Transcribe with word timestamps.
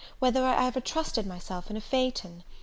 whether 0.17 0.43
I 0.43 0.65
ever 0.65 0.79
trusted 0.81 1.27
myself 1.27 1.69
in 1.69 1.77
a 1.77 1.81
phaeton? 1.81 2.43